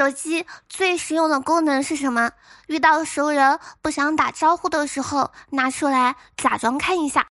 [0.00, 2.30] 手机最实用的功能是什么？
[2.68, 7.26] 遇到熟人不想打招呼的时候，拿出来假装看一下。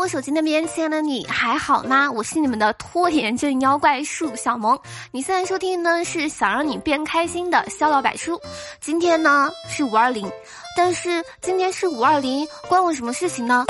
[0.00, 2.10] 我手机那边亲爱的你还好吗？
[2.10, 4.80] 我是你们的拖延症妖怪树小萌。
[5.10, 8.40] 你现在收听呢是想让你变开心的逍遥百出。
[8.80, 10.26] 今天呢是五二零，
[10.74, 13.66] 但是今天是五二零，关我什么事情呢？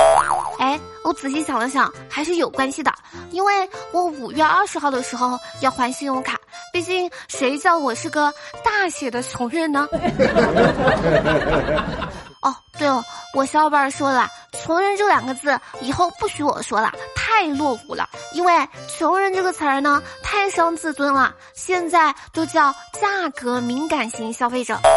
[0.60, 2.94] 哎，我仔细想了想，还是有关系的，
[3.32, 6.38] 因为我五月二十号的时候要还信用卡，
[6.72, 8.32] 毕竟谁叫我是个
[8.64, 9.88] 大写的穷人呢？
[12.40, 13.04] 哦，对哦，
[13.34, 14.26] 我小伙伴说了，
[14.62, 18.08] 穷人这两个字以后不许我说了，太落伍了。
[18.34, 24.78] 因为穷人这个词儿呢，太伤自尊了，现在都叫价格敏感型消费者。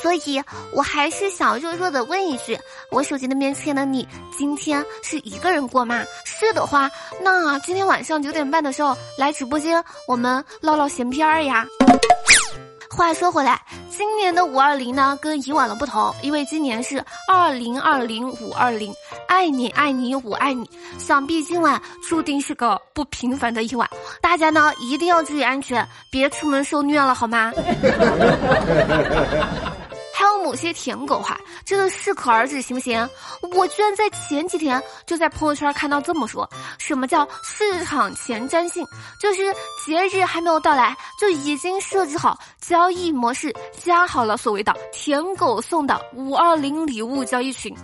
[0.00, 0.42] 所以，
[0.72, 2.56] 我还是想弱弱的问一句：
[2.90, 4.06] 我手机那边亲爱的你，
[4.36, 6.04] 今天是一个人过吗？
[6.24, 6.88] 是的话，
[7.20, 11.66] 那今天晚上九点半的时候来直播间，我们唠唠闲篇儿呀。
[12.90, 13.60] 话说回来，
[13.98, 18.94] 今年的五二零呢，跟以往的不同，因为今年是二零二零五二零，
[19.26, 23.90] 爱你爱你我爱你，想必今晚注定是个不平凡的一晚，
[24.22, 27.52] 大家呢一定要注意安全，别出门受虐了，好吗？
[30.48, 33.06] 某些舔狗哈，真的适可而止，行不行？
[33.54, 38.82] 我居然在前几天就在朋友圈看到这么说：什么叫市场前瞻性？
[39.20, 39.54] 就是
[39.84, 43.54] 节日还没有到来，就已经设置好交易模式，
[43.84, 47.76] 加好了所谓的舔狗送的五二零礼物交易群。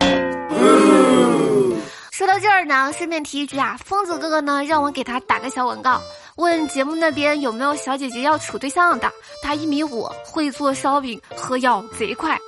[2.11, 6.01] 说到这儿呢，顺便提一句啊，疯子哥哥呢让我给他打个小广告，
[6.36, 9.08] 问节目那边有没有小姐姐要处对象的。
[9.40, 12.36] 他一米五，会做烧饼，喝药贼快。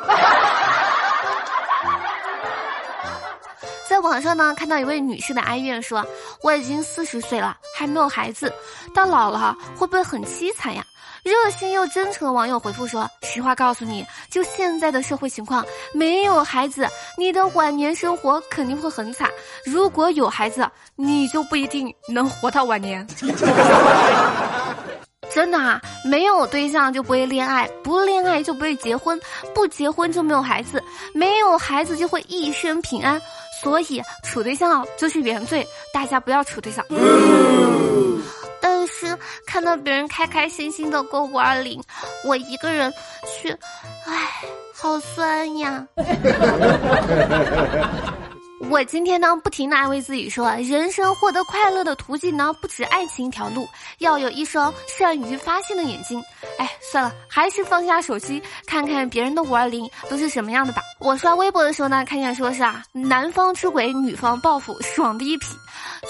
[3.88, 6.04] 在网上呢看到一位女士的哀怨说
[6.42, 8.52] ：“我已经四十岁了，还没有孩子，
[8.92, 10.84] 到老了会不会很凄惨呀？”
[11.26, 16.88] 热心又真诚的网友回复说：“实话告诉你，就现在的社会情况，没有孩子，
[17.18, 19.28] 你的晚年生活肯定会很惨；
[19.64, 20.64] 如果有孩子，
[20.94, 23.04] 你就不一定能活到晚年。
[25.28, 29.20] 真的啊，没有对象就不会恋爱，不恋爱就不会结婚，
[29.52, 30.80] 不结婚就没有孩子，
[31.12, 33.20] 没有孩子就会一生平安。
[33.60, 36.86] 所以处对象就是原罪，大家不要处对象。”
[38.98, 41.82] 是看到别人开开心心的过五二零，
[42.24, 42.92] 我一个人
[43.26, 43.50] 去，
[44.06, 44.30] 唉，
[44.74, 45.86] 好酸呀。
[48.70, 53.68] 我今天呢，不停的安慰自己说，人生获得快乐的途径呢，不止爱情一条路，
[53.98, 56.20] 要有一双善于发现的眼睛。
[56.58, 60.82] 哎，算了，还是放下手机，看看别人的五二零都是什么样的吧。
[60.98, 65.48] 我刷微博的时候呢，看见说是啊，男方出轨，女方报复，爽的一批。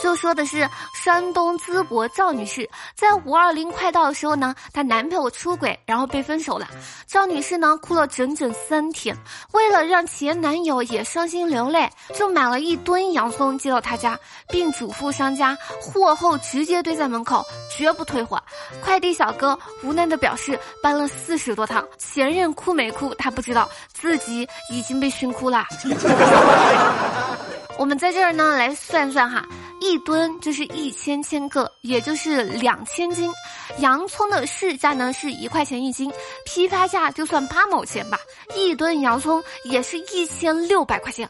[0.03, 6.69] 就说的是山东淄博赵女士，在五二零快到的时候呢，她男朋友出轨，然后被分手了。
[7.07, 9.17] 赵女士呢，哭了整整三天，
[9.53, 14.19] 为了让前男友也伤心流泪，就买了一吨洋葱寄到他家，
[14.49, 17.45] 并嘱咐商家货后直接堆在门口，
[17.77, 18.41] 绝不退货。
[18.85, 25.65] 快递小哥无奈的表示，搬了四十多趟，前任哭没哭他不知道，自己已经被熏哭了。
[27.79, 29.45] 我们在这儿呢，来算算哈。
[29.79, 33.31] 一吨就是一千千个，也就是两千斤。
[33.79, 36.11] 洋葱的市价呢是一块钱一斤，
[36.47, 38.19] 批发价就算八毛钱吧。
[38.55, 41.29] 一吨洋葱也是一千六百块钱。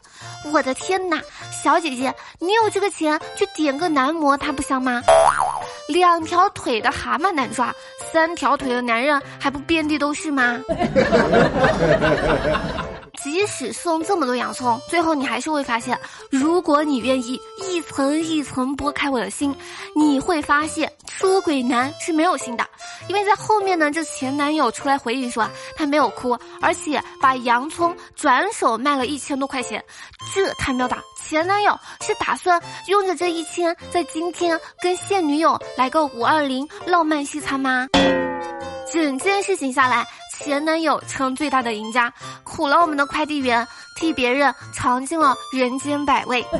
[0.53, 1.21] 我的天哪，
[1.51, 5.01] 小姐姐，你有这个钱去点个男模，他不香吗？
[5.89, 7.75] 两条腿的蛤蟆难抓，
[8.13, 10.57] 三条腿的男人还不遍地都是吗？
[13.29, 15.99] 即使送这么多洋葱，最后你还是会发现，
[16.31, 19.53] 如果你愿意一层一层剥开我的心，
[19.95, 22.65] 你会发现出轨男是没有心的，
[23.09, 25.45] 因为在后面呢，这前男友出来回应说
[25.75, 29.83] 他没有哭，而且把洋葱转手卖了一千多块钱，
[30.33, 30.97] 这他喵的！
[31.27, 37.87] 前男友是打算用着这一千，在今天跟现女友来个五二零浪漫西餐吗？
[38.91, 40.07] 整件事情下来。
[40.39, 42.11] 前男友成最大的赢家，
[42.43, 46.45] 苦了我们的快递员，替别人尝尽了人间百味。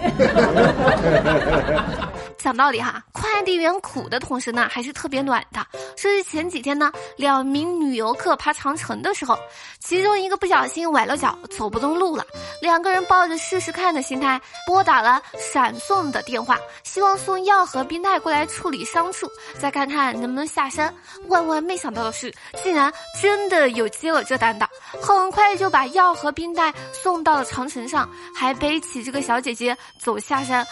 [2.38, 5.66] 讲道理哈，快递员苦的同时呢，还是特别暖的。
[5.98, 9.38] 说是前几天呢，两名女游客爬长城的时候，
[9.80, 12.25] 其中一个不小心崴了脚，走不动路了。
[12.62, 19.28] 两个人抱着试试看的心态，拨打了闪送的电话，希望送药和冰袋过来处理伤处，
[19.60, 20.94] 再看看能不能下山。
[21.28, 24.69] 万万没想到的是，竟然真的有接了这单的，
[25.01, 30.66] 很快就把药和冰袋送到了长城上，还背起这个小姐姐走下山。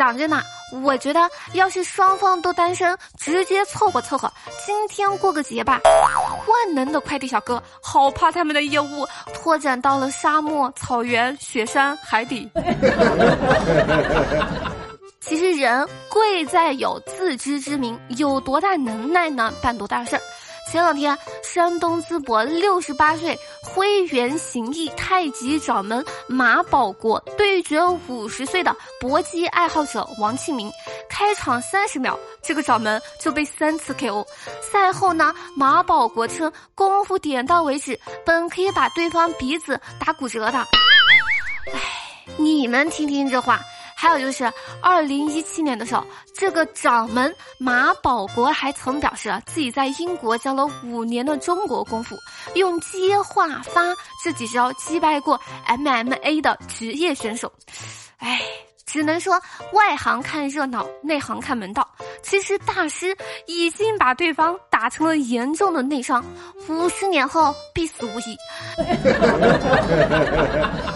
[0.00, 0.40] 想着呢，
[0.82, 1.20] 我觉得
[1.52, 4.32] 要是双方都单身，直接凑合凑合，
[4.64, 5.78] 今天过个节吧。
[5.84, 12.50] 万能的快递小哥，好怕他们的业务拓展到了沙漠、草原、雪山、海底。
[15.20, 19.52] 其实人贵在有自知之明，有多大能耐呢？
[19.60, 20.22] 办多大事儿。
[20.70, 30.70] 前两天，山东淄博六十八岁灰原形意太极掌门马保国对决五十岁的搏击爱好者王庆明，
[31.08, 34.24] 开场三十秒，这个掌门就被三次 KO。
[34.60, 40.58] 赛后呢，马保国称功夫点到为止，本可以把对方鼻子打骨折的。
[41.72, 41.80] 哎，
[42.36, 43.60] 你们听听这话。
[44.00, 44.50] 还有就是，
[44.80, 46.02] 二零一七年的时候，
[46.34, 52.16] 这个掌门马保国还曾表示自己在英国教了五年的中国功夫，
[52.54, 53.94] 用接话发
[54.24, 57.52] 这几招击败过 MMA 的职业选手。
[58.16, 58.40] 哎，
[58.86, 59.38] 只能说
[59.74, 61.86] 外行看热闹，内行看门道。
[62.22, 63.14] 其实大师
[63.46, 66.24] 已经把对方打成了严重的内伤，
[66.68, 68.34] 五十年后必死无疑。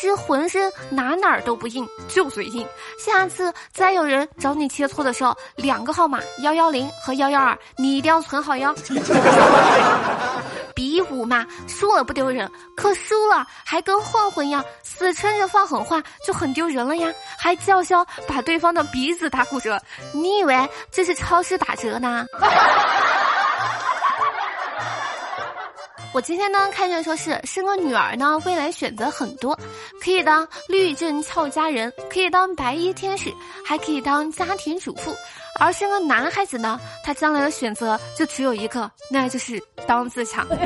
[0.00, 2.64] 吃浑身哪哪儿都不硬，就嘴硬。
[3.04, 8.72] 下次再有人找你切磋的时候，两个号码幺幺零和幺幺二，你一定要存好哟。
[10.72, 17.12] 比武嘛，输了不丢人，可输了还跟混混一样，死撑着放狠话就很丢人了呀。
[17.36, 22.24] 还叫嚣把对方的鼻子打骨折，你以为这是超市打折呢？
[26.12, 29.56] 我今天呢，看见说是生个女儿呢，未来选择很多，
[30.02, 33.32] 可以当律政俏佳人，可以当白衣天使，
[33.64, 35.12] 还可以当家庭主妇；
[35.60, 40.46] 而生个男孩子呢，他将来的选择就只有一个，那就是当自强。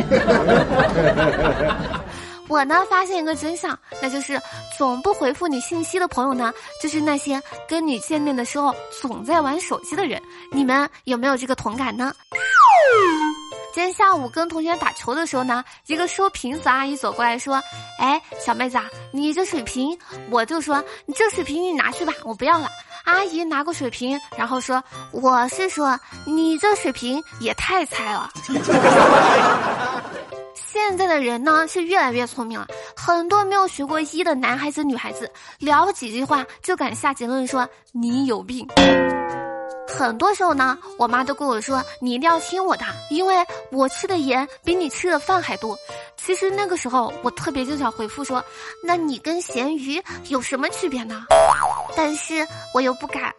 [2.49, 4.41] 我呢，发现一个真相，那就是
[4.77, 10.21] 总不回复你信息的朋友呢，就是那些跟你见面的时候总在玩手机的人。
[10.50, 12.15] 你们有没有这个同感呢？
[13.75, 17.55] 今天下午跟同学打球的时候呢，一个收瓶子阿姨走过来说
[17.99, 19.99] ：“哎，小妹子，啊，你这水瓶，
[20.31, 22.69] 我就说你这水瓶你拿去吧，我不要了。”
[23.05, 28.31] 阿姨拿过水瓶，然后说：“我是说你这水瓶也太菜了。
[30.55, 38.69] ”现在的人呢是越来越聪明了，很多没有学过医的男孩子、女孩子聊几句话就敢下结论说你有病。
[39.99, 43.37] 很多时候呢，我妈都跟我说：“你一定要听我的，因为
[43.71, 45.79] 我吃的盐比你吃的饭还多。”
[46.17, 48.43] 其实那个时候，我特别就想回复说
[48.85, 51.25] ：“那你跟咸鱼有什么区别呢？”
[51.97, 53.33] 但是我又不敢。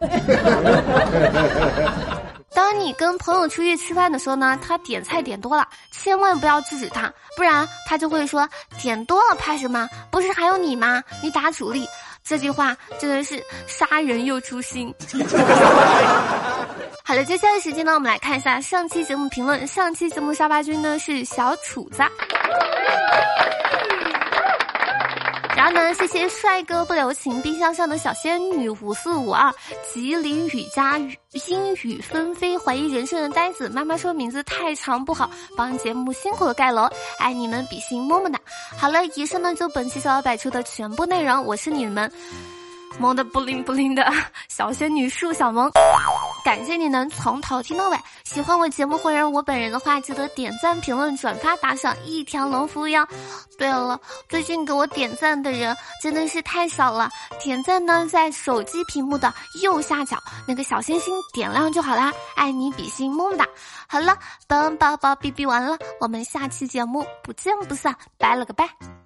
[2.54, 8.48] 当你跟朋友出去吃饭的时候呢，他点菜点多了，千万不要制止他，不然他就会说
[8.80, 9.88] ：“点多了怕什么？
[10.10, 11.02] 不是还有你吗？
[11.22, 11.88] 你打主力。”
[12.26, 14.92] 这句话真的是杀人又诛心。
[17.04, 19.66] 好了，接下来时间呢，我们来看一下上期节目评论。
[19.66, 22.02] 上期节目沙发君呢是小楚子。
[25.56, 29.54] 然后呢，谢谢帅哥不留情，冰箱上的小仙女五四五二，
[29.92, 33.68] 吉林雨家阴雨纷飞，怀疑人生的呆子。
[33.68, 38.38] 妈妈说名字太长不好，帮节目辛苦的盖楼，爱你们比心么么哒。
[38.76, 42.10] 好了，以上呢就本期小老百出的全部内容，我是你们。
[42.98, 44.04] 萌的不灵不灵的
[44.48, 45.70] 小仙女树小萌，
[46.44, 47.96] 感谢你能从头听到尾。
[48.24, 53.06] 喜欢我节目或者我本人的话，记得点赞、评论、转发、打赏，一条龙服务哟。
[53.58, 53.98] 对了，
[54.28, 57.08] 最近给我点赞的人真的是太少了，
[57.42, 59.32] 点赞呢在手机屏幕的
[59.62, 62.12] 右下角那个小星星点亮就好啦。
[62.36, 63.46] 爱你比心么么哒。
[63.88, 69.03] 好了，本宝宝哔哔完了，我们下期节目不见不散，拜了个拜。